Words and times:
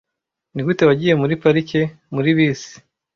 "Nigute 0.53 0.83
wagiye 0.89 1.13
muri 1.21 1.33
parike?" 1.41 1.81
"Muri 2.15 2.29
bisi." 2.37 2.73